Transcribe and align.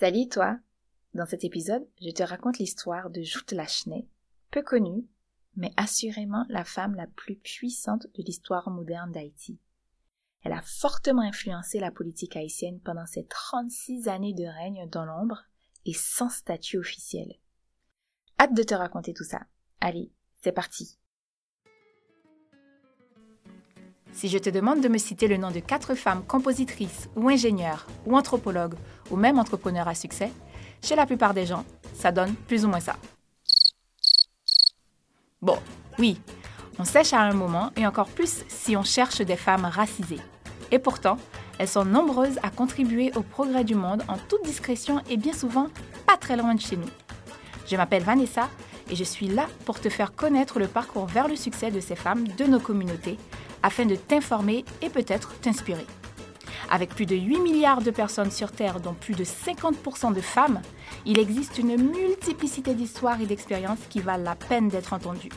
Salut 0.00 0.28
toi 0.28 0.56
Dans 1.14 1.26
cet 1.26 1.42
épisode, 1.42 1.84
je 2.00 2.10
te 2.10 2.22
raconte 2.22 2.58
l'histoire 2.58 3.10
de 3.10 3.20
Joute 3.20 3.50
Lachenay, 3.50 4.06
peu 4.52 4.62
connue, 4.62 5.04
mais 5.56 5.72
assurément 5.76 6.46
la 6.48 6.62
femme 6.62 6.94
la 6.94 7.08
plus 7.08 7.34
puissante 7.34 8.06
de 8.14 8.22
l'histoire 8.22 8.70
moderne 8.70 9.10
d'Haïti. 9.10 9.58
Elle 10.44 10.52
a 10.52 10.62
fortement 10.62 11.22
influencé 11.22 11.80
la 11.80 11.90
politique 11.90 12.36
haïtienne 12.36 12.78
pendant 12.78 13.06
ses 13.06 13.26
36 13.26 14.06
années 14.06 14.34
de 14.34 14.44
règne 14.44 14.88
dans 14.88 15.04
l'ombre 15.04 15.42
et 15.84 15.94
sans 15.94 16.28
statut 16.28 16.78
officiel. 16.78 17.34
Hâte 18.38 18.54
de 18.54 18.62
te 18.62 18.74
raconter 18.74 19.14
tout 19.14 19.24
ça. 19.24 19.40
Allez, 19.80 20.12
c'est 20.40 20.52
parti. 20.52 20.96
Si 24.12 24.28
je 24.28 24.38
te 24.38 24.50
demande 24.50 24.80
de 24.80 24.88
me 24.88 24.98
citer 24.98 25.28
le 25.28 25.36
nom 25.36 25.50
de 25.50 25.60
quatre 25.60 25.94
femmes 25.94 26.24
compositrices 26.26 27.08
ou 27.16 27.28
ingénieures 27.28 27.86
ou 28.06 28.16
anthropologues 28.16 28.74
ou 29.10 29.16
même 29.16 29.38
entrepreneurs 29.38 29.88
à 29.88 29.94
succès, 29.94 30.32
chez 30.82 30.96
la 30.96 31.06
plupart 31.06 31.34
des 31.34 31.46
gens, 31.46 31.64
ça 31.94 32.12
donne 32.12 32.34
plus 32.34 32.64
ou 32.64 32.68
moins 32.68 32.80
ça. 32.80 32.96
Bon, 35.40 35.58
oui, 35.98 36.20
on 36.78 36.84
sèche 36.84 37.12
à 37.12 37.20
un 37.20 37.32
moment 37.32 37.70
et 37.76 37.86
encore 37.86 38.08
plus 38.08 38.44
si 38.48 38.76
on 38.76 38.82
cherche 38.82 39.20
des 39.20 39.36
femmes 39.36 39.64
racisées. 39.64 40.20
Et 40.70 40.78
pourtant, 40.78 41.16
elles 41.58 41.68
sont 41.68 41.84
nombreuses 41.84 42.38
à 42.42 42.50
contribuer 42.50 43.12
au 43.16 43.22
progrès 43.22 43.64
du 43.64 43.74
monde 43.74 44.02
en 44.08 44.16
toute 44.16 44.44
discrétion 44.44 45.00
et 45.08 45.16
bien 45.16 45.32
souvent 45.32 45.68
pas 46.06 46.16
très 46.16 46.36
loin 46.36 46.54
de 46.54 46.60
chez 46.60 46.76
nous. 46.76 46.88
Je 47.66 47.76
m'appelle 47.76 48.02
Vanessa 48.02 48.48
et 48.90 48.96
je 48.96 49.04
suis 49.04 49.28
là 49.28 49.46
pour 49.64 49.80
te 49.80 49.88
faire 49.88 50.14
connaître 50.14 50.58
le 50.58 50.68
parcours 50.68 51.06
vers 51.06 51.28
le 51.28 51.36
succès 51.36 51.70
de 51.70 51.80
ces 51.80 51.96
femmes 51.96 52.26
de 52.26 52.44
nos 52.44 52.60
communautés 52.60 53.18
afin 53.62 53.86
de 53.86 53.96
t'informer 53.96 54.64
et 54.82 54.88
peut-être 54.88 55.38
t'inspirer. 55.40 55.86
Avec 56.70 56.90
plus 56.90 57.06
de 57.06 57.16
8 57.16 57.40
milliards 57.40 57.82
de 57.82 57.90
personnes 57.90 58.30
sur 58.30 58.52
Terre, 58.52 58.80
dont 58.80 58.94
plus 58.94 59.14
de 59.14 59.24
50% 59.24 60.12
de 60.12 60.20
femmes, 60.20 60.60
il 61.06 61.18
existe 61.18 61.58
une 61.58 61.76
multiplicité 61.76 62.74
d'histoires 62.74 63.20
et 63.20 63.26
d'expériences 63.26 63.86
qui 63.88 64.00
valent 64.00 64.24
la 64.24 64.36
peine 64.36 64.68
d'être 64.68 64.92
entendues. 64.92 65.32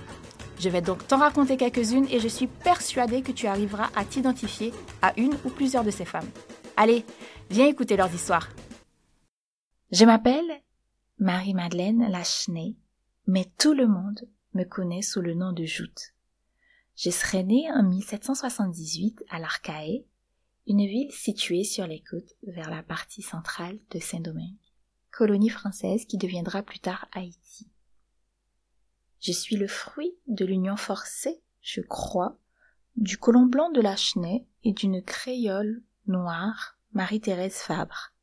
Je 0.60 0.70
vais 0.70 0.82
donc 0.82 1.08
t'en 1.08 1.18
raconter 1.18 1.58
quelques-unes 1.58 2.08
et 2.12 2.20
je 2.20 2.28
suis 2.28 2.48
persuadée 2.48 3.22
que 3.22 3.32
tu 3.32 3.48
arriveras 3.48 3.90
à 3.96 4.06
t'identifier 4.06 4.74
à 5.02 5.14
une 5.18 5.34
ou 5.46 5.50
plusieurs 5.50 5.84
de 5.84 5.90
ces 5.92 6.06
femmes. 6.06 6.30
Allez, 6.78 7.06
viens 7.50 7.68
écouter 7.68 7.98
leurs 7.98 8.14
histoires. 8.14 8.50
Je 9.92 10.06
m'appelle 10.06 10.62
Marie-Madeleine 11.20 12.08
Lachenay, 12.10 12.76
mais 13.28 13.46
tout 13.58 13.74
le 13.74 13.88
monde 13.88 14.22
me 14.54 14.64
connaît 14.64 15.02
sous 15.02 15.22
le 15.22 15.34
nom 15.34 15.52
de 15.52 15.66
Joute. 15.66 16.14
Je 17.04 17.10
serais 17.10 17.42
née 17.42 17.66
en 17.72 17.82
1778 17.82 19.24
à 19.32 19.40
l'Arcaé, 19.40 20.06
une 20.68 20.86
ville 20.86 21.12
située 21.12 21.64
sur 21.64 21.88
les 21.88 22.00
côtes 22.00 22.36
vers 22.44 22.70
la 22.70 22.84
partie 22.84 23.24
centrale 23.24 23.80
de 23.90 23.98
Saint-Domingue, 23.98 24.60
colonie 25.10 25.50
française 25.50 26.06
qui 26.06 26.20
deviendra 26.20 26.62
plus 26.62 26.78
tard 26.78 27.08
Haïti. 27.12 27.68
Je 29.20 29.32
suis 29.32 29.56
le 29.56 29.68
fruit 29.68 30.14
de 30.28 30.46
l'union 30.46 30.76
forcée, 30.76 31.42
je 31.60 31.82
crois, 31.82 32.38
du 32.98 33.18
colon 33.18 33.48
blanc 33.48 33.72
de 33.72 33.82
la 33.82 33.96
Chenay 33.96 34.46
et 34.64 34.72
d'une 34.72 35.02
créole 35.02 35.82
noire, 36.06 36.78
Marie-Thérèse 36.94 37.56
Fabre. 37.56 38.14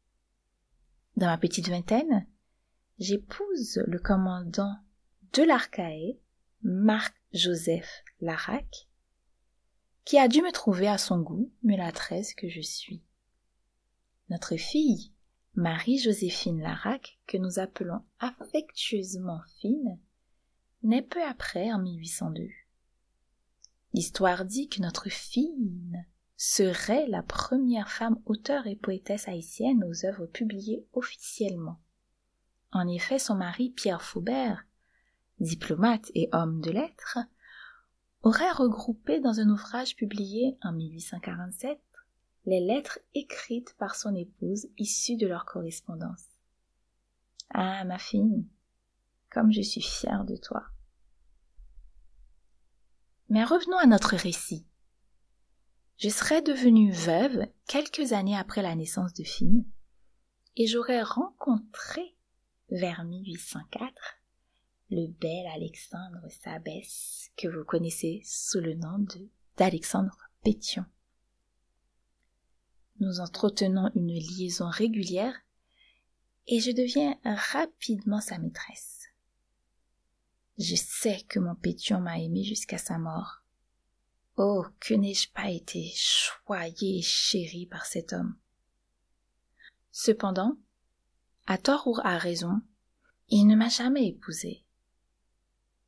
Dans 1.16 1.26
ma 1.26 1.38
petite 1.38 1.68
vingtaine, 1.68 2.28
j'épouse 3.00 3.82
le 3.88 3.98
commandant 3.98 4.76
de 5.32 5.42
l'Arcaé, 5.42 6.20
Marc 6.62 7.16
Joseph 7.32 8.04
Larac, 8.20 8.88
qui 10.05 10.19
a 10.19 10.28
dû 10.28 10.42
me 10.42 10.52
trouver 10.52 10.88
à 10.88 10.98
son 10.98 11.20
goût, 11.20 11.52
mulâtresse 11.62 12.34
que 12.34 12.48
je 12.48 12.60
suis. 12.60 13.02
Notre 14.30 14.56
fille, 14.56 15.12
Marie-Joséphine 15.55 16.60
Larac, 16.60 17.19
que 17.27 17.36
nous 17.36 17.58
appelons 17.58 18.02
affectueusement 18.19 19.41
Fine, 19.60 19.98
naît 20.83 21.02
peu 21.02 21.22
après 21.22 21.72
en 21.72 21.78
1802. 21.78 22.48
L'histoire 23.94 24.44
dit 24.44 24.69
que 24.69 24.81
notre 24.82 25.09
Fine 25.09 26.06
serait 26.37 27.06
la 27.09 27.22
première 27.22 27.91
femme 27.91 28.21
auteure 28.26 28.66
et 28.66 28.76
poétesse 28.76 29.26
haïtienne 29.28 29.82
aux 29.84 30.06
œuvres 30.06 30.26
publiées 30.26 30.87
officiellement. 30.92 31.81
En 32.71 32.87
effet, 32.87 33.19
son 33.19 33.34
mari 33.34 33.71
Pierre 33.71 34.03
Faubert 34.03 34.65
diplomate 35.41 36.10
et 36.15 36.28
homme 36.32 36.60
de 36.60 36.71
lettres, 36.71 37.19
aurait 38.22 38.52
regroupé 38.52 39.20
dans 39.20 39.40
un 39.40 39.48
ouvrage 39.48 39.96
publié 39.96 40.58
en 40.62 40.72
1847 40.72 41.80
les 42.46 42.60
lettres 42.60 42.98
écrites 43.14 43.74
par 43.78 43.94
son 43.94 44.14
épouse 44.14 44.68
issues 44.78 45.16
de 45.16 45.26
leur 45.26 45.44
correspondance. 45.44 46.24
Ah, 47.50 47.84
ma 47.84 47.98
fille, 47.98 48.46
comme 49.30 49.52
je 49.52 49.62
suis 49.62 49.82
fière 49.82 50.24
de 50.24 50.36
toi. 50.36 50.64
Mais 53.28 53.44
revenons 53.44 53.76
à 53.76 53.86
notre 53.86 54.16
récit. 54.16 54.66
Je 55.98 56.08
serais 56.08 56.42
devenue 56.42 56.92
veuve 56.92 57.46
quelques 57.66 58.12
années 58.12 58.36
après 58.36 58.62
la 58.62 58.74
naissance 58.74 59.12
de 59.12 59.24
Fine, 59.24 59.66
et 60.56 60.66
j'aurais 60.66 61.02
rencontré, 61.02 62.16
vers 62.70 63.04
1804, 63.04 64.17
le 64.91 65.06
bel 65.06 65.47
Alexandre 65.49 66.26
Sabès, 66.31 67.31
que 67.37 67.49
vous 67.49 67.65
connaissez 67.65 68.22
sous 68.25 68.60
le 68.60 68.75
nom 68.75 69.04
d'Alexandre 69.56 70.16
Pétion. 70.43 70.84
Nous 73.00 73.21
entretenons 73.21 73.91
une 73.94 74.15
liaison 74.15 74.69
régulière 74.69 75.34
et 76.47 76.60
je 76.60 76.71
deviens 76.71 77.19
rapidement 77.25 78.21
sa 78.21 78.38
maîtresse. 78.38 79.09
Je 80.59 80.75
sais 80.75 81.21
que 81.28 81.38
mon 81.38 81.54
Pétion 81.54 82.00
m'a 82.00 82.19
aimé 82.19 82.43
jusqu'à 82.43 82.78
sa 82.78 82.98
mort. 82.98 83.43
Oh, 84.37 84.65
que 84.81 84.94
n'ai-je 84.94 85.31
pas 85.31 85.50
été 85.50 85.93
choyée 85.94 86.98
et 86.98 87.03
chérie 87.03 87.66
par 87.66 87.87
cet 87.87 88.12
homme. 88.12 88.37
Cependant, 89.91 90.56
à 91.47 91.59
tort 91.59 91.87
ou 91.87 91.97
à 92.03 92.19
raison, 92.19 92.60
il 93.28 93.47
ne 93.47 93.56
m'a 93.56 93.69
jamais 93.69 94.06
épousée. 94.09 94.65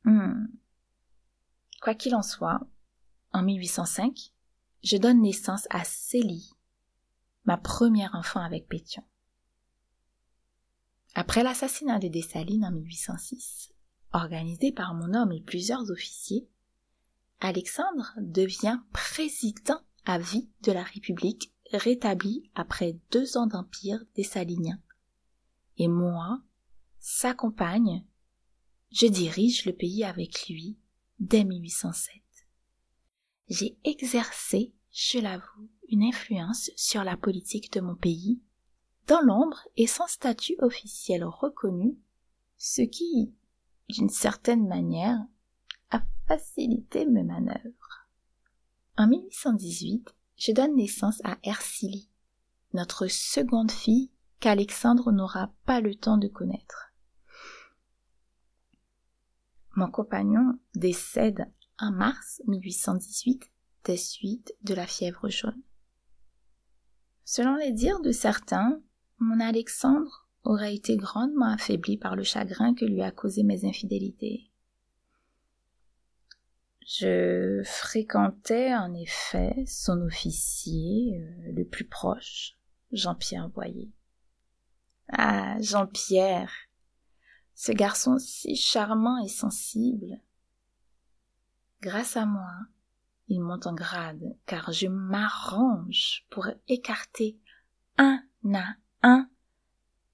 Hmm. 0.03 0.47
Quoi 1.81 1.95
qu'il 1.95 2.15
en 2.15 2.21
soit, 2.21 2.61
en 3.33 3.43
1805, 3.43 4.31
je 4.83 4.97
donne 4.97 5.21
naissance 5.21 5.67
à 5.69 5.83
Célie, 5.83 6.53
ma 7.45 7.57
première 7.57 8.15
enfant 8.15 8.41
avec 8.41 8.67
Pétion. 8.67 9.03
Après 11.13 11.43
l'assassinat 11.43 11.99
de 11.99 12.07
Dessalines 12.07 12.65
en 12.65 12.71
1806, 12.71 13.73
organisé 14.13 14.71
par 14.71 14.93
mon 14.93 15.13
homme 15.13 15.31
et 15.31 15.41
plusieurs 15.41 15.91
officiers, 15.91 16.47
Alexandre 17.39 18.13
devient 18.17 18.79
président 18.93 19.81
à 20.05 20.19
vie 20.19 20.49
de 20.61 20.71
la 20.71 20.83
République 20.83 21.53
rétablie 21.73 22.49
après 22.55 22.97
deux 23.11 23.37
ans 23.37 23.47
d'empire 23.47 24.03
dessalinien. 24.15 24.79
Et 25.77 25.87
moi, 25.87 26.41
sa 26.99 27.33
compagne, 27.33 28.05
je 28.91 29.07
dirige 29.07 29.65
le 29.65 29.73
pays 29.73 30.03
avec 30.03 30.47
lui 30.49 30.77
dès 31.19 31.43
1807. 31.43 32.21
J'ai 33.47 33.77
exercé, 33.83 34.73
je 34.91 35.19
l'avoue, 35.19 35.69
une 35.89 36.03
influence 36.03 36.71
sur 36.75 37.03
la 37.03 37.17
politique 37.17 37.71
de 37.73 37.81
mon 37.81 37.95
pays, 37.95 38.41
dans 39.07 39.21
l'ombre 39.21 39.67
et 39.77 39.87
sans 39.87 40.07
statut 40.07 40.55
officiel 40.59 41.23
reconnu, 41.23 41.97
ce 42.57 42.81
qui, 42.81 43.33
d'une 43.89 44.09
certaine 44.09 44.67
manière, 44.67 45.19
a 45.89 46.01
facilité 46.27 47.05
mes 47.05 47.23
manœuvres. 47.23 48.07
En 48.97 49.07
1818, 49.07 50.15
je 50.37 50.51
donne 50.51 50.75
naissance 50.75 51.21
à 51.23 51.37
Ercilie, 51.43 52.09
notre 52.73 53.07
seconde 53.07 53.71
fille 53.71 54.11
qu'Alexandre 54.39 55.11
n'aura 55.11 55.51
pas 55.65 55.81
le 55.81 55.95
temps 55.95 56.17
de 56.17 56.27
connaître. 56.27 56.90
Mon 59.73 59.89
compagnon 59.89 60.59
décède 60.75 61.45
en 61.79 61.91
mars 61.91 62.41
1818 62.47 63.51
des 63.85 63.97
suites 63.97 64.53
de 64.63 64.73
la 64.73 64.85
fièvre 64.85 65.29
jaune. 65.29 65.61
Selon 67.23 67.55
les 67.55 67.71
dires 67.71 68.01
de 68.01 68.11
certains, 68.11 68.81
mon 69.19 69.39
Alexandre 69.39 70.27
aurait 70.43 70.75
été 70.75 70.97
grandement 70.97 71.53
affaibli 71.53 71.97
par 71.97 72.15
le 72.15 72.23
chagrin 72.23 72.73
que 72.73 72.85
lui 72.85 73.01
a 73.01 73.11
causé 73.11 73.43
mes 73.43 73.65
infidélités. 73.65 74.51
Je 76.85 77.61
fréquentais 77.63 78.75
en 78.75 78.93
effet 78.93 79.63
son 79.65 80.01
officier 80.01 81.21
euh, 81.21 81.51
le 81.53 81.63
plus 81.63 81.85
proche, 81.85 82.57
Jean-Pierre 82.91 83.49
Boyer. 83.49 83.91
Ah, 85.09 85.55
Jean-Pierre, 85.61 86.51
ce 87.61 87.71
garçon 87.71 88.17
si 88.17 88.55
charmant 88.55 89.23
et 89.23 89.27
sensible. 89.27 90.19
Grâce 91.79 92.17
à 92.17 92.25
moi, 92.25 92.49
il 93.27 93.39
monte 93.39 93.67
en 93.67 93.75
grade, 93.75 94.35
car 94.47 94.71
je 94.71 94.87
m'arrange 94.87 96.25
pour 96.31 96.47
écarter 96.67 97.37
un 97.99 98.19
à 98.51 98.63
un 99.03 99.29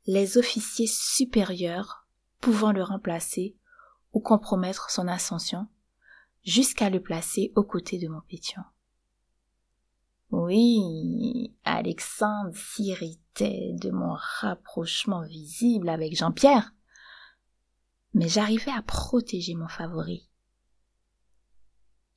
les 0.07 0.37
officiers 0.37 0.87
supérieurs 0.87 2.05
pouvant 2.41 2.73
le 2.73 2.83
remplacer 2.83 3.55
ou 4.11 4.19
compromettre 4.19 4.89
son 4.89 5.07
ascension, 5.07 5.67
jusqu'à 6.43 6.89
le 6.89 7.01
placer 7.01 7.53
aux 7.55 7.63
côtés 7.63 7.97
de 7.97 8.09
mon 8.09 8.21
pétion. 8.27 8.63
Oui, 10.31 11.55
Alexandre 11.63 12.53
s'irritait 12.53 13.73
de 13.81 13.89
mon 13.89 14.17
rapprochement 14.17 15.21
visible 15.21 15.87
avec 15.87 16.13
Jean-Pierre, 16.13 16.73
mais 18.13 18.27
j'arrivais 18.27 18.71
à 18.71 18.81
protéger 18.81 19.55
mon 19.55 19.67
favori. 19.67 20.29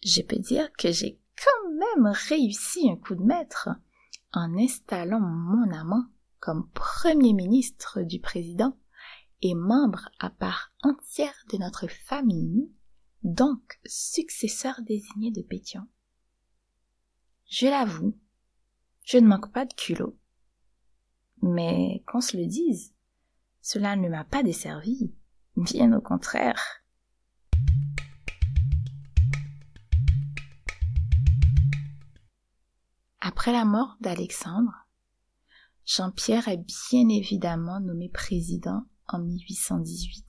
Je 0.02 0.22
peux 0.22 0.38
dire 0.38 0.72
que 0.72 0.92
j'ai 0.92 1.20
quand 1.36 1.70
même 1.72 2.12
réussi 2.28 2.90
un 2.90 2.96
coup 2.96 3.14
de 3.14 3.22
maître 3.22 3.68
en 4.32 4.56
installant 4.56 5.20
mon 5.20 5.70
amant 5.72 6.04
comme 6.38 6.70
premier 6.70 7.34
ministre 7.34 8.02
du 8.02 8.18
président 8.18 8.76
et 9.42 9.54
membre 9.54 10.08
à 10.18 10.30
part 10.30 10.72
entière 10.82 11.34
de 11.52 11.58
notre 11.58 11.86
famille, 11.86 12.70
donc 13.22 13.80
successeur 13.84 14.80
désigné 14.82 15.30
de 15.30 15.42
Pétion. 15.42 15.86
Je 17.46 17.66
l'avoue, 17.66 18.16
je 19.04 19.18
ne 19.18 19.26
manque 19.26 19.52
pas 19.52 19.66
de 19.66 19.74
culot. 19.74 20.16
Mais 21.42 22.02
qu'on 22.06 22.20
se 22.20 22.36
le 22.36 22.46
dise, 22.46 22.94
cela 23.60 23.96
ne 23.96 24.08
m'a 24.08 24.24
pas 24.24 24.42
desservi, 24.42 25.12
bien 25.56 25.92
au 25.92 26.00
contraire. 26.00 26.80
Après 33.20 33.52
la 33.52 33.64
mort 33.64 33.96
d'Alexandre, 34.00 34.72
Jean-Pierre 35.84 36.48
est 36.48 36.64
bien 36.90 37.08
évidemment 37.08 37.80
nommé 37.80 38.08
président 38.08 38.86
en 39.08 39.18
1818. 39.18 40.24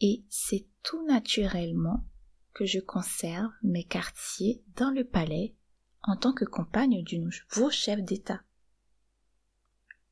Et 0.00 0.24
c'est 0.28 0.66
tout 0.82 1.04
naturellement 1.06 2.04
que 2.52 2.66
je 2.66 2.78
conserve 2.78 3.50
mes 3.62 3.84
quartiers 3.84 4.62
dans 4.76 4.90
le 4.90 5.04
palais 5.04 5.54
en 6.02 6.16
tant 6.16 6.32
que 6.32 6.44
compagne 6.44 7.02
du 7.02 7.18
nouveau 7.18 7.70
chef 7.70 8.00
d'État. 8.02 8.42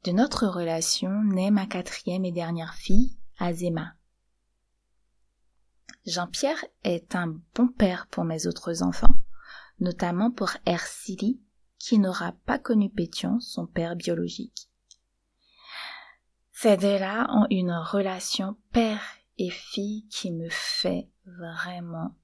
De 0.05 0.11
notre 0.11 0.47
relation 0.47 1.23
naît 1.23 1.51
ma 1.51 1.67
quatrième 1.67 2.25
et 2.25 2.33
dernière 2.33 2.75
fille, 2.75 3.17
Azema. 3.43 3.95
Jean-Pierre 6.07 6.65
est 6.85 7.17
un 7.17 7.41
bon 7.57 7.67
père 7.67 8.07
pour 8.07 8.23
mes 8.23 8.47
autres 8.47 8.85
enfants, 8.85 9.17
notamment 9.81 10.31
pour 10.31 10.51
Ercili, 10.65 11.41
qui 11.77 11.99
n'aura 11.99 12.33
pas 12.47 12.61
connu 12.61 12.89
Pétion, 12.89 13.41
son 13.41 13.67
père 13.67 13.97
biologique. 13.97 14.71
Ces 16.53 16.77
deux-là 16.77 17.27
ont 17.31 17.49
une 17.51 17.73
relation 17.73 18.57
père 18.71 19.03
et 19.39 19.51
fille 19.51 20.07
qui 20.07 20.31
me 20.31 20.49
fait 20.49 21.11
vraiment 21.27 22.17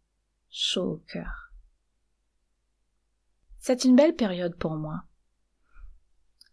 chaud 0.50 0.92
au 0.92 1.04
cœur. 1.12 1.52
C'est 3.58 3.84
une 3.84 3.96
belle 3.96 4.14
période 4.14 4.54
pour 4.56 4.76
moi. 4.76 5.02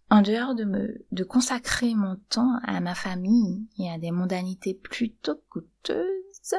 En 0.10 0.22
dehors 0.22 0.56
de 0.56 0.66
me, 0.66 1.06
de 1.12 1.24
consacrer 1.24 1.96
mon 1.96 2.16
temps 2.30 2.60
à 2.64 2.80
ma 2.80 2.94
famille 2.94 3.68
et 3.80 3.90
à 3.90 3.98
des 3.98 4.12
mondanités 4.12 4.76
plutôt 4.76 5.42
coûteuses, 5.50 6.56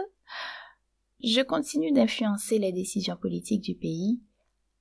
je 1.23 1.41
continue 1.43 1.93
d'influencer 1.93 2.59
les 2.59 2.73
décisions 2.73 3.17
politiques 3.17 3.63
du 3.63 3.75
pays 3.75 4.21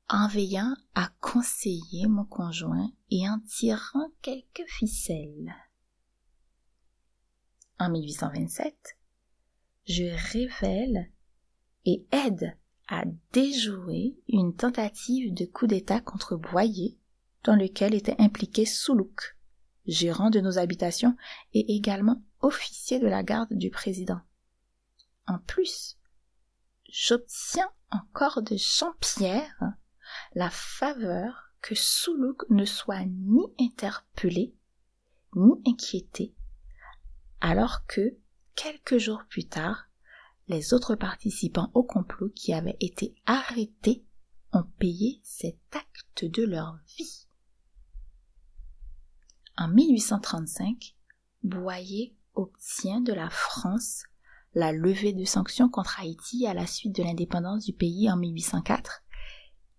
en 0.09 0.27
veillant 0.27 0.75
à 0.93 1.09
conseiller 1.19 2.07
mon 2.07 2.25
conjoint 2.25 2.91
et 3.09 3.27
en 3.27 3.39
tirant 3.47 4.09
quelques 4.21 4.67
ficelles. 4.67 5.55
En 7.79 7.89
1827, 7.89 8.97
je 9.87 10.05
révèle 10.31 11.11
et 11.85 12.05
aide 12.11 12.57
à 12.87 13.03
déjouer 13.33 14.15
une 14.27 14.55
tentative 14.55 15.33
de 15.33 15.45
coup 15.45 15.67
d'État 15.67 16.01
contre 16.01 16.35
Boyer, 16.35 16.97
dans 17.45 17.55
lequel 17.55 17.93
était 17.93 18.19
impliqué 18.19 18.65
Soulouk, 18.65 19.37
gérant 19.85 20.31
de 20.31 20.41
nos 20.41 20.57
habitations 20.57 21.15
et 21.53 21.75
également 21.75 22.21
officier 22.41 22.99
de 22.99 23.07
la 23.07 23.23
garde 23.23 23.53
du 23.53 23.69
président. 23.69 24.19
En 25.27 25.39
plus, 25.39 25.97
j'obtiens 26.89 27.69
encore 27.91 28.41
de 28.41 28.57
Jean-Pierre 28.57 29.73
la 30.33 30.49
faveur 30.49 31.51
que 31.61 31.75
Soulouk 31.75 32.45
ne 32.49 32.65
soit 32.65 33.05
ni 33.05 33.43
interpellé, 33.59 34.55
ni 35.35 35.53
inquiété, 35.67 36.35
alors 37.41 37.85
que, 37.85 38.17
quelques 38.55 38.97
jours 38.97 39.23
plus 39.29 39.47
tard, 39.47 39.85
les 40.47 40.73
autres 40.73 40.95
participants 40.95 41.71
au 41.73 41.83
complot 41.83 42.29
qui 42.29 42.53
avaient 42.53 42.77
été 42.79 43.15
arrêtés 43.25 44.05
ont 44.51 44.63
payé 44.79 45.19
cet 45.23 45.57
acte 45.75 46.25
de 46.25 46.43
leur 46.43 46.79
vie. 46.97 47.24
En 49.57 49.69
1835, 49.69 50.95
Boyer 51.43 52.15
obtient 52.33 52.99
de 52.99 53.13
la 53.13 53.29
France 53.29 54.03
la 54.53 54.71
levée 54.71 55.13
de 55.13 55.25
sanctions 55.25 55.69
contre 55.69 55.99
Haïti 55.99 56.47
à 56.47 56.53
la 56.53 56.65
suite 56.65 56.95
de 56.95 57.03
l'indépendance 57.03 57.65
du 57.65 57.73
pays 57.73 58.09
en 58.11 58.17
1804 58.17 59.03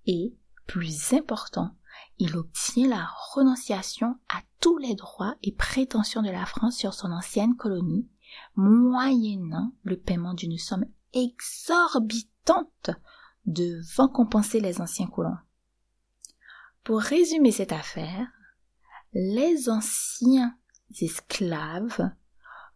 et, 0.06 0.34
plus 0.66 1.12
important, 1.12 1.74
il 2.18 2.36
obtient 2.36 2.88
la 2.88 3.06
renonciation 3.34 4.16
à 4.28 4.40
tous 4.60 4.78
les 4.78 4.94
droits 4.94 5.36
et 5.42 5.52
prétentions 5.52 6.22
de 6.22 6.30
la 6.30 6.46
France 6.46 6.76
sur 6.76 6.94
son 6.94 7.10
ancienne 7.12 7.56
colonie, 7.56 8.08
moyennant 8.54 9.72
le 9.82 9.96
paiement 9.98 10.34
d'une 10.34 10.58
somme 10.58 10.86
exorbitante 11.12 12.90
devant 13.44 14.08
compenser 14.08 14.60
les 14.60 14.80
anciens 14.80 15.06
colons. 15.06 15.36
Pour 16.84 17.00
résumer 17.00 17.52
cette 17.52 17.72
affaire, 17.72 18.28
les 19.12 19.68
anciens 19.68 20.56
esclaves 21.00 22.10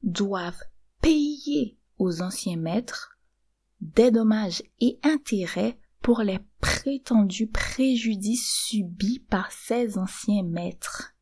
doivent 0.02 0.62
payer 1.00 1.78
aux 1.98 2.22
anciens 2.22 2.56
maîtres 2.56 3.18
des 3.80 4.10
dommages 4.10 4.62
et 4.80 4.98
intérêts 5.02 5.78
pour 6.02 6.22
les 6.22 6.38
prétendus 6.60 7.46
préjudices 7.46 8.50
subis 8.50 9.20
par 9.20 9.52
ces 9.52 9.98
anciens 9.98 10.42
maîtres. 10.42 11.14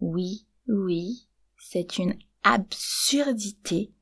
Oui, 0.00 0.46
oui, 0.68 1.28
c'est 1.58 1.98
une 1.98 2.18
absurdité 2.42 3.92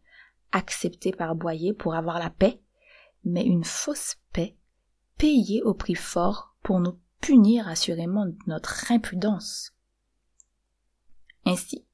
acceptée 0.52 1.12
par 1.12 1.34
Boyer 1.34 1.72
pour 1.72 1.94
avoir 1.94 2.18
la 2.18 2.30
paix, 2.30 2.60
mais 3.24 3.44
une 3.44 3.64
fausse 3.64 4.16
paix 4.32 4.56
payée 5.18 5.62
au 5.62 5.74
prix 5.74 5.94
fort 5.94 6.56
pour 6.62 6.80
nous 6.80 6.98
punir 7.20 7.68
assurément 7.68 8.26
de 8.26 8.36
notre 8.46 8.90
impudence. 8.90 9.74
Ainsi, 11.44 11.84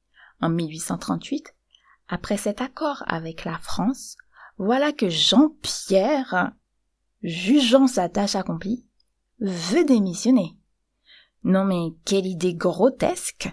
en 0.40 0.50
1838, 0.50 1.54
après 2.08 2.36
cet 2.36 2.60
accord 2.60 3.02
avec 3.06 3.44
la 3.44 3.58
France, 3.58 4.16
voilà 4.58 4.92
que 4.92 5.08
Jean-Pierre 5.08 6.52
jugeant 7.22 7.86
sa 7.86 8.08
tâche 8.08 8.36
accomplie, 8.36 8.86
veut 9.40 9.84
démissionner. 9.84 10.56
Non 11.44 11.64
mais 11.64 11.94
quelle 12.04 12.26
idée 12.26 12.54
grotesque. 12.54 13.50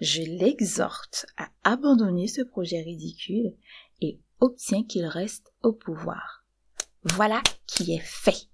Je 0.00 0.20
l'exhorte 0.20 1.26
à 1.38 1.48
abandonner 1.64 2.28
ce 2.28 2.42
projet 2.42 2.82
ridicule 2.82 3.54
et 4.02 4.20
obtient 4.40 4.84
qu'il 4.84 5.06
reste 5.06 5.52
au 5.62 5.72
pouvoir. 5.72 6.44
Voilà 7.02 7.42
qui 7.66 7.94
est 7.94 8.04
fait. 8.04 8.48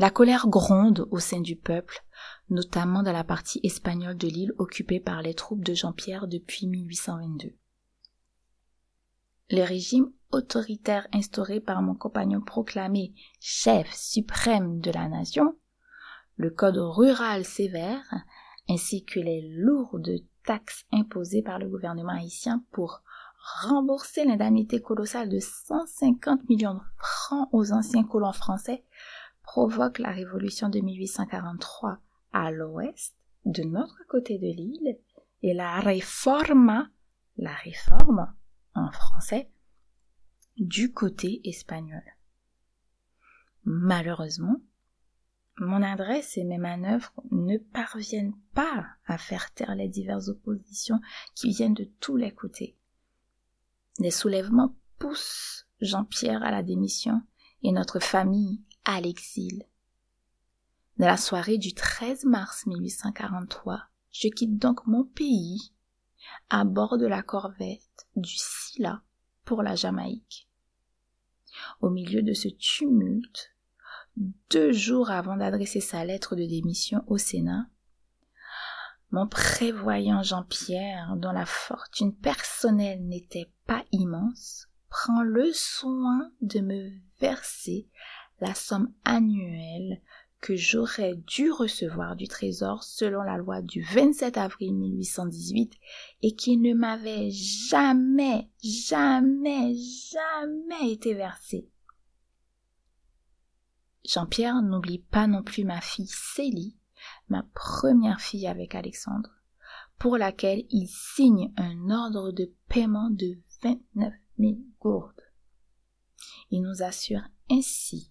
La 0.00 0.08
colère 0.08 0.48
gronde 0.48 1.06
au 1.10 1.18
sein 1.18 1.42
du 1.42 1.56
peuple, 1.56 2.02
notamment 2.48 3.02
dans 3.02 3.12
la 3.12 3.22
partie 3.22 3.60
espagnole 3.64 4.16
de 4.16 4.28
l'île 4.28 4.54
occupée 4.56 4.98
par 4.98 5.20
les 5.20 5.34
troupes 5.34 5.62
de 5.62 5.74
Jean-Pierre 5.74 6.26
depuis 6.26 6.66
1822. 6.66 7.52
Le 9.50 9.62
régime 9.62 10.10
autoritaire 10.30 11.06
instauré 11.12 11.60
par 11.60 11.82
mon 11.82 11.94
compagnon 11.94 12.40
proclamé 12.40 13.12
chef 13.40 13.92
suprême 13.92 14.80
de 14.80 14.90
la 14.90 15.06
nation, 15.06 15.54
le 16.36 16.48
code 16.48 16.78
rural 16.78 17.44
sévère, 17.44 18.10
ainsi 18.70 19.04
que 19.04 19.20
les 19.20 19.50
lourdes 19.50 20.16
taxes 20.46 20.86
imposées 20.92 21.42
par 21.42 21.58
le 21.58 21.68
gouvernement 21.68 22.14
haïtien 22.14 22.64
pour 22.72 23.02
rembourser 23.64 24.24
l'indemnité 24.24 24.80
colossale 24.80 25.28
de 25.28 25.40
150 25.40 26.48
millions 26.48 26.72
de 26.72 26.80
francs 26.96 27.50
aux 27.52 27.72
anciens 27.72 28.04
colons 28.04 28.32
français 28.32 28.82
provoquent 29.50 29.98
la 29.98 30.12
révolution 30.12 30.68
de 30.68 30.78
1843 30.78 31.98
à 32.32 32.52
l'ouest 32.52 33.16
de 33.44 33.64
notre 33.64 33.98
côté 34.06 34.38
de 34.38 34.46
l'île 34.46 34.96
et 35.42 35.54
la 35.54 35.80
réforma, 35.80 36.88
la 37.36 37.52
réforme 37.54 38.32
en 38.76 38.92
français 38.92 39.50
du 40.56 40.92
côté 40.92 41.40
espagnol. 41.42 42.04
Malheureusement, 43.64 44.60
mon 45.58 45.82
adresse 45.82 46.38
et 46.38 46.44
mes 46.44 46.58
manœuvres 46.58 47.12
ne 47.32 47.58
parviennent 47.58 48.38
pas 48.54 48.86
à 49.04 49.18
faire 49.18 49.52
taire 49.52 49.74
les 49.74 49.88
diverses 49.88 50.28
oppositions 50.28 51.00
qui 51.34 51.50
viennent 51.50 51.74
de 51.74 51.90
tous 51.98 52.16
les 52.16 52.32
côtés. 52.32 52.76
Les 53.98 54.12
soulèvements 54.12 54.76
poussent 55.00 55.66
Jean-Pierre 55.80 56.44
à 56.44 56.52
la 56.52 56.62
démission 56.62 57.20
et 57.64 57.72
notre 57.72 57.98
famille 57.98 58.62
à 58.84 59.00
l'exil. 59.00 59.64
Dans 60.98 61.06
la 61.06 61.16
soirée 61.16 61.58
du 61.58 61.72
13 61.74 62.24
mars 62.24 62.66
1843, 62.66 63.84
je 64.12 64.28
quitte 64.28 64.58
donc 64.58 64.86
mon 64.86 65.04
pays 65.04 65.72
à 66.48 66.64
bord 66.64 66.98
de 66.98 67.06
la 67.06 67.22
corvette 67.22 68.06
du 68.16 68.34
Scylla 68.36 69.02
pour 69.44 69.62
la 69.62 69.74
Jamaïque. 69.74 70.48
Au 71.80 71.90
milieu 71.90 72.22
de 72.22 72.32
ce 72.32 72.48
tumulte, 72.48 73.54
deux 74.50 74.72
jours 74.72 75.10
avant 75.10 75.36
d'adresser 75.36 75.80
sa 75.80 76.04
lettre 76.04 76.36
de 76.36 76.44
démission 76.44 77.02
au 77.06 77.18
Sénat, 77.18 77.66
mon 79.10 79.26
prévoyant 79.26 80.22
Jean-Pierre, 80.22 81.16
dont 81.16 81.32
la 81.32 81.46
fortune 81.46 82.14
personnelle 82.14 83.04
n'était 83.06 83.50
pas 83.66 83.84
immense, 83.90 84.68
prend 84.88 85.22
le 85.22 85.52
soin 85.52 86.30
de 86.40 86.60
me 86.60 86.90
verser 87.20 87.88
la 88.40 88.54
somme 88.54 88.92
annuelle 89.04 90.00
que 90.40 90.56
j'aurais 90.56 91.16
dû 91.16 91.50
recevoir 91.50 92.16
du 92.16 92.26
Trésor 92.26 92.82
selon 92.82 93.22
la 93.22 93.36
loi 93.36 93.60
du 93.60 93.82
27 93.82 94.38
avril 94.38 94.74
1818 94.74 95.74
et 96.22 96.34
qui 96.34 96.56
ne 96.56 96.72
m'avait 96.72 97.30
jamais, 97.30 98.50
jamais, 98.62 99.74
jamais 99.76 100.92
été 100.92 101.14
versée. 101.14 101.68
Jean-Pierre 104.04 104.62
n'oublie 104.62 104.98
pas 104.98 105.26
non 105.26 105.42
plus 105.42 105.64
ma 105.64 105.80
fille 105.80 106.10
Célie, 106.10 106.76
ma 107.28 107.44
première 107.54 108.20
fille 108.20 108.46
avec 108.46 108.74
Alexandre, 108.74 109.30
pour 109.98 110.16
laquelle 110.16 110.64
il 110.70 110.88
signe 110.88 111.52
un 111.58 111.90
ordre 111.90 112.32
de 112.32 112.50
paiement 112.68 113.10
de 113.10 113.38
29 113.62 114.12
000 114.38 114.54
gourdes. 114.80 115.22
Il 116.50 116.62
nous 116.62 116.82
assure 116.82 117.22
ainsi, 117.50 118.10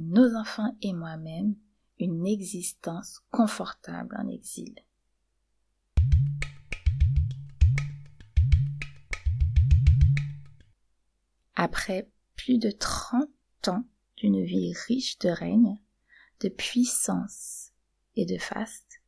nos 0.00 0.34
enfants 0.34 0.76
et 0.82 0.92
moi-même, 0.92 1.54
une 1.98 2.26
existence 2.26 3.20
confortable 3.30 4.16
en 4.18 4.28
exil. 4.28 4.74
Après 11.54 12.10
plus 12.36 12.58
de 12.58 12.70
30 12.70 13.28
ans 13.68 13.84
d'une 14.16 14.42
vie 14.42 14.72
riche 14.88 15.18
de 15.18 15.28
règne, 15.28 15.78
de 16.40 16.48
puissance 16.48 17.72
et 18.16 18.24
de 18.24 18.38
faste, 18.38 19.02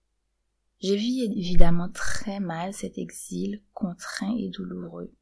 j'ai 0.80 0.96
vu 0.96 1.32
évidemment 1.32 1.88
très 1.88 2.40
mal 2.40 2.74
cet 2.74 2.98
exil 2.98 3.62
contraint 3.72 4.36
et 4.36 4.50
douloureux. 4.50 5.14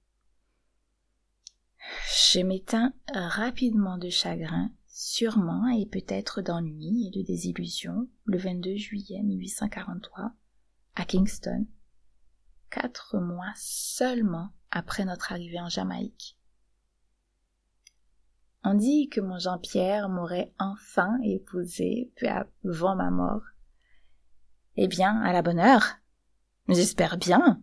Je 2.33 2.41
m'éteins 2.41 2.93
rapidement 3.13 3.99
de 3.99 4.09
chagrin, 4.09 4.73
sûrement 4.91 5.69
et 5.69 5.87
peut-être 5.87 6.43
d'ennui 6.43 7.07
et 7.07 7.19
de 7.19 7.25
désillusion, 7.25 8.09
le 8.25 8.39
22 8.39 8.77
juillet 8.77 9.23
1843, 9.23 10.33
à 10.97 11.05
Kingston, 11.05 11.67
quatre 12.71 13.19
mois 13.19 13.53
seulement 13.57 14.51
après 14.71 15.05
notre 15.05 15.33
arrivée 15.33 15.61
en 15.61 15.69
Jamaïque. 15.69 16.37
On 18.63 18.75
dit 18.75 19.09
que 19.09 19.21
mon 19.21 19.39
Jean-Pierre 19.39 20.09
m'aurait 20.09 20.53
enfin 20.59 21.19
épousé 21.25 22.13
avant 22.23 22.95
ma 22.95 23.11
mort. 23.11 23.43
Eh 24.77 24.87
bien, 24.87 25.19
à 25.23 25.33
la 25.33 25.41
bonne 25.43 25.59
heure. 25.59 25.97
J'espère 26.69 27.17
bien. 27.17 27.63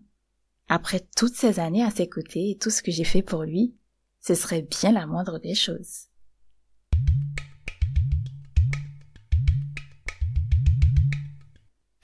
Après 0.67 1.07
toutes 1.15 1.35
ces 1.35 1.59
années 1.59 1.83
à 1.83 1.91
ses 1.91 2.09
côtés 2.09 2.51
et 2.51 2.57
tout 2.57 2.71
ce 2.71 2.81
que 2.81 2.91
j'ai 2.91 3.03
fait 3.03 3.21
pour 3.21 3.43
lui, 3.43 3.75
ce 4.19 4.33
serait 4.33 4.63
bien 4.63 4.91
la 4.91 5.05
moindre 5.05 5.39
des 5.39 5.55
choses. 5.55 6.06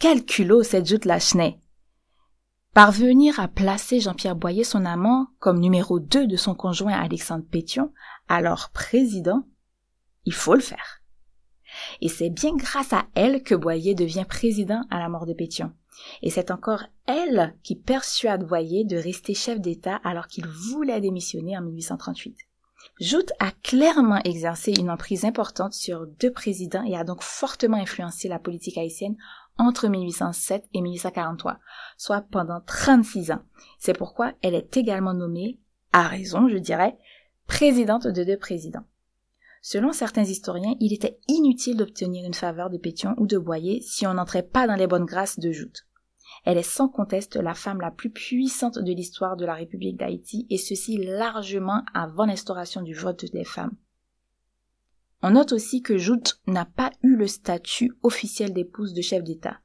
Quel 0.03 0.25
culot 0.25 0.63
cette 0.63 0.85
joute 0.85 1.05
Lachenay 1.05 1.59
Parvenir 2.73 3.39
à 3.39 3.47
placer 3.47 4.01
Jean-Pierre 4.01 4.35
Boyer, 4.35 4.65
son 4.65 4.83
amant, 4.83 5.27
comme 5.39 5.59
numéro 5.59 5.99
2 5.99 6.27
de 6.27 6.35
son 6.35 6.55
conjoint 6.55 6.91
Alexandre 6.91 7.45
Pétion, 7.49 7.93
alors 8.27 8.71
président, 8.73 9.47
il 10.25 10.33
faut 10.33 10.55
le 10.55 10.59
faire. 10.59 11.01
Et 12.01 12.09
c'est 12.09 12.29
bien 12.29 12.53
grâce 12.55 12.91
à 12.91 13.05
elle 13.15 13.43
que 13.43 13.55
Boyer 13.55 13.95
devient 13.95 14.25
président 14.27 14.81
à 14.89 14.99
la 14.99 15.07
mort 15.07 15.25
de 15.25 15.33
Pétion. 15.33 15.71
Et 16.21 16.29
c'est 16.29 16.51
encore 16.51 16.83
elle 17.05 17.55
qui 17.63 17.75
persuade 17.75 18.45
Boyer 18.45 18.83
de 18.83 18.97
rester 18.97 19.33
chef 19.33 19.61
d'État 19.61 20.01
alors 20.03 20.27
qu'il 20.27 20.47
voulait 20.47 20.99
démissionner 20.99 21.57
en 21.57 21.61
1838. 21.61 22.35
Joute 22.99 23.31
a 23.39 23.51
clairement 23.51 24.21
exercé 24.23 24.73
une 24.77 24.89
emprise 24.89 25.25
importante 25.25 25.73
sur 25.73 26.05
deux 26.05 26.31
présidents 26.31 26.83
et 26.83 26.95
a 26.95 27.03
donc 27.03 27.21
fortement 27.21 27.77
influencé 27.77 28.27
la 28.27 28.39
politique 28.39 28.77
haïtienne 28.77 29.15
entre 29.57 29.87
1807 29.87 30.65
et 30.73 30.81
1843, 30.81 31.59
soit 31.97 32.21
pendant 32.21 32.61
36 32.61 33.31
ans. 33.31 33.43
C'est 33.79 33.97
pourquoi 33.97 34.33
elle 34.41 34.55
est 34.55 34.77
également 34.77 35.13
nommée, 35.13 35.59
à 35.91 36.07
raison 36.07 36.47
je 36.47 36.57
dirais, 36.57 36.97
présidente 37.47 38.07
de 38.07 38.23
deux 38.23 38.37
présidents. 38.37 38.85
Selon 39.61 39.93
certains 39.93 40.23
historiens, 40.23 40.75
il 40.79 40.93
était 40.93 41.19
inutile 41.27 41.77
d'obtenir 41.77 42.25
une 42.25 42.33
faveur 42.33 42.69
de 42.69 42.77
Pétion 42.77 43.15
ou 43.17 43.27
de 43.27 43.37
Boyer 43.37 43.81
si 43.81 44.05
on 44.05 44.15
n'entrait 44.15 44.43
pas 44.43 44.67
dans 44.67 44.75
les 44.75 44.87
bonnes 44.87 45.05
grâces 45.05 45.39
de 45.39 45.51
Joute. 45.51 45.85
Elle 46.43 46.57
est 46.57 46.63
sans 46.63 46.89
conteste 46.89 47.37
la 47.37 47.53
femme 47.53 47.79
la 47.79 47.91
plus 47.91 48.09
puissante 48.09 48.77
de 48.77 48.91
l'histoire 48.91 49.37
de 49.37 49.45
la 49.45 49.53
République 49.53 49.97
d'Haïti 49.97 50.45
et 50.49 50.57
ceci 50.57 50.97
largement 50.97 51.83
avant 51.93 52.25
l'instauration 52.25 52.81
du 52.81 52.93
vote 52.93 53.25
des 53.31 53.45
femmes. 53.45 53.75
On 55.21 55.31
note 55.31 55.53
aussi 55.53 55.81
que 55.81 55.97
Joute 55.97 56.41
n'a 56.47 56.65
pas 56.65 56.91
eu 57.01 57.15
le 57.15 57.27
statut 57.27 57.93
officiel 58.03 58.51
d'épouse 58.51 58.93
de 58.93 59.01
chef 59.01 59.23
d'État. 59.23 59.59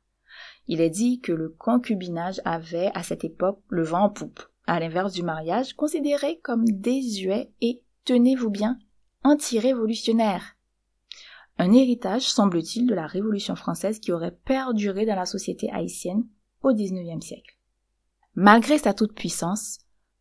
Il 0.69 0.81
est 0.81 0.91
dit 0.91 1.21
que 1.21 1.33
le 1.33 1.49
concubinage 1.49 2.41
avait 2.45 2.93
à 2.95 3.03
cette 3.03 3.25
époque 3.25 3.61
le 3.69 3.83
vent 3.83 4.05
en 4.05 4.11
poupe, 4.11 4.41
à 4.69 4.79
l'inverse 4.79 5.13
du 5.13 5.25
mariage, 5.25 5.75
considéré 5.75 6.39
comme 6.45 6.65
désuet 6.65 7.51
et, 7.61 7.83
tenez-vous 8.05 8.51
bien, 8.51 8.79
anti-révolutionnaire. 9.25 10.55
Un 11.59 11.73
héritage, 11.73 12.29
semble-t-il, 12.29 12.87
de 12.87 12.95
la 12.95 13.09
Révolution 13.09 13.57
française 13.57 13.99
qui 13.99 14.13
aurait 14.13 14.39
perduré 14.45 15.07
dans 15.07 15.17
la 15.17 15.27
société 15.27 15.69
haïtienne 15.73 16.25
au 16.63 16.73
XIXe 16.73 17.25
siècle. 17.25 17.57
Malgré 18.35 18.79
sa 18.79 18.95
toute-puissance, 18.95 19.79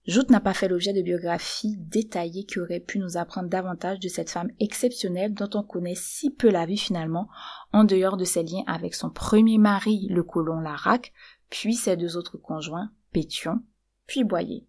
Joute 0.07 0.29
n'a 0.29 0.39
pas 0.39 0.53
fait 0.53 0.69
l'objet 0.69 0.93
de 0.93 1.01
biographies 1.01 1.75
détaillées 1.77 2.45
qui 2.45 2.59
auraient 2.59 2.79
pu 2.79 2.97
nous 2.97 3.17
apprendre 3.17 3.49
davantage 3.49 3.99
de 3.99 4.07
cette 4.07 4.29
femme 4.29 4.49
exceptionnelle 4.61 5.33
dont 5.33 5.49
on 5.53 5.63
connaît 5.63 5.95
si 5.95 6.31
peu 6.31 6.49
la 6.49 6.65
vie 6.65 6.77
finalement, 6.77 7.27
en 7.73 7.83
dehors 7.83 8.15
de 8.15 8.23
ses 8.23 8.43
liens 8.43 8.63
avec 8.67 8.95
son 8.95 9.09
premier 9.09 9.57
mari, 9.57 10.07
le 10.09 10.23
colon 10.23 10.61
Larac, 10.61 11.11
puis 11.49 11.75
ses 11.75 11.97
deux 11.97 12.15
autres 12.15 12.37
conjoints, 12.37 12.89
Pétion, 13.11 13.61
puis 14.05 14.23
Boyer. 14.23 14.65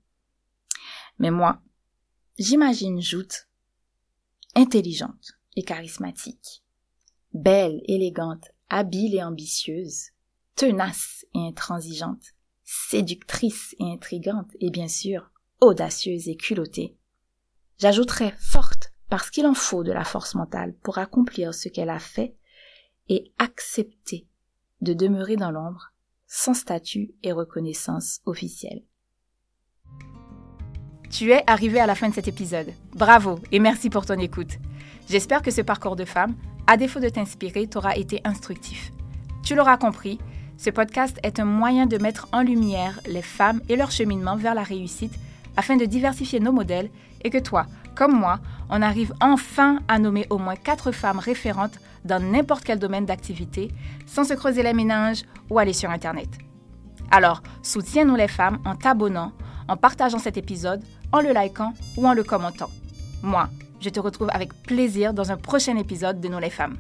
Mais 1.20 1.30
moi, 1.30 1.60
j'imagine 2.36 3.00
Joute 3.00 3.48
intelligente 4.56 5.38
et 5.54 5.62
charismatique, 5.62 6.64
belle, 7.32 7.80
élégante, 7.84 8.50
habile 8.70 9.14
et 9.14 9.22
ambitieuse, 9.22 10.10
tenace 10.58 11.24
et 11.34 11.46
intransigeante, 11.46 12.34
séductrice 12.64 13.76
et 13.78 13.92
intrigante, 13.92 14.50
et 14.58 14.70
bien 14.70 14.88
sûr, 14.88 15.30
audacieuse 15.60 16.28
et 16.28 16.36
culottée. 16.36 16.96
J'ajouterai 17.78 18.34
forte 18.40 18.92
parce 19.08 19.30
qu'il 19.30 19.46
en 19.46 19.54
faut 19.54 19.84
de 19.84 19.92
la 19.92 20.02
force 20.02 20.34
mentale 20.34 20.74
pour 20.82 20.98
accomplir 20.98 21.54
ce 21.54 21.68
qu'elle 21.68 21.90
a 21.90 22.00
fait 22.00 22.34
et 23.08 23.32
accepter 23.38 24.26
de 24.80 24.94
demeurer 24.94 25.36
dans 25.36 25.52
l'ombre 25.52 25.92
sans 26.26 26.54
statut 26.54 27.14
et 27.22 27.30
reconnaissance 27.30 28.20
officielle. 28.26 28.82
Tu 31.08 31.30
es 31.30 31.44
arrivé 31.46 31.78
à 31.78 31.86
la 31.86 31.94
fin 31.94 32.08
de 32.08 32.14
cet 32.14 32.26
épisode. 32.26 32.72
Bravo 32.94 33.38
et 33.52 33.60
merci 33.60 33.90
pour 33.90 34.04
ton 34.04 34.18
écoute. 34.18 34.58
J'espère 35.08 35.42
que 35.42 35.52
ce 35.52 35.62
parcours 35.62 35.94
de 35.94 36.04
femme, 36.04 36.36
à 36.66 36.76
défaut 36.76 37.00
de 37.00 37.08
t'inspirer, 37.08 37.68
t'aura 37.68 37.96
été 37.96 38.20
instructif. 38.24 38.92
Tu 39.44 39.54
l'auras 39.54 39.78
compris, 39.78 40.18
ce 40.58 40.70
podcast 40.70 41.18
est 41.22 41.38
un 41.38 41.44
moyen 41.44 41.86
de 41.86 41.98
mettre 41.98 42.26
en 42.32 42.42
lumière 42.42 43.00
les 43.06 43.22
femmes 43.22 43.60
et 43.68 43.76
leur 43.76 43.92
cheminement 43.92 44.36
vers 44.36 44.56
la 44.56 44.64
réussite 44.64 45.14
afin 45.56 45.76
de 45.76 45.84
diversifier 45.84 46.40
nos 46.40 46.50
modèles 46.50 46.90
et 47.22 47.30
que 47.30 47.38
toi, 47.38 47.66
comme 47.94 48.18
moi, 48.18 48.40
on 48.68 48.82
arrive 48.82 49.14
enfin 49.20 49.78
à 49.86 50.00
nommer 50.00 50.26
au 50.30 50.38
moins 50.38 50.56
quatre 50.56 50.90
femmes 50.90 51.20
référentes 51.20 51.78
dans 52.04 52.20
n'importe 52.20 52.64
quel 52.64 52.80
domaine 52.80 53.06
d'activité 53.06 53.70
sans 54.06 54.24
se 54.24 54.34
creuser 54.34 54.64
les 54.64 54.72
méninges 54.74 55.22
ou 55.48 55.60
aller 55.60 55.72
sur 55.72 55.90
Internet. 55.90 56.28
Alors, 57.12 57.40
soutiens-nous 57.62 58.16
les 58.16 58.28
femmes 58.28 58.58
en 58.64 58.74
t'abonnant, 58.74 59.32
en 59.68 59.76
partageant 59.76 60.18
cet 60.18 60.36
épisode, 60.36 60.82
en 61.12 61.20
le 61.20 61.32
likant 61.32 61.72
ou 61.96 62.06
en 62.06 62.14
le 62.14 62.24
commentant. 62.24 62.70
Moi, 63.22 63.48
je 63.80 63.90
te 63.90 64.00
retrouve 64.00 64.30
avec 64.32 64.52
plaisir 64.64 65.14
dans 65.14 65.30
un 65.30 65.36
prochain 65.36 65.76
épisode 65.76 66.20
de 66.20 66.28
Nous 66.28 66.40
les 66.40 66.50
femmes. 66.50 66.78